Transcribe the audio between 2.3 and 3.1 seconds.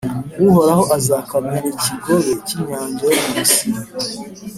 cy’inyanja